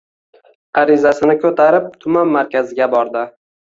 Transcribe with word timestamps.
Arizasini 0.83 1.37
koʻtarib 1.45 1.89
tuman 2.07 2.37
markaziga 2.37 2.93
bordi. 2.99 3.29